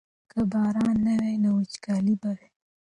[0.31, 2.45] که باران نه وای نو وچکالي به وه.